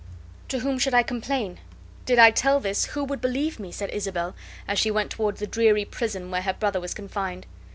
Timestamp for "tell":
2.31-2.59